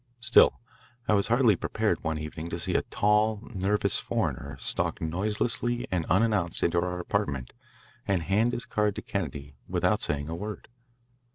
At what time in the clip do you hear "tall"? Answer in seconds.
2.81-3.47